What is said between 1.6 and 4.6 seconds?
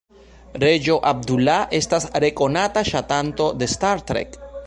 estas rekonata ŝatanto de "Star Trek".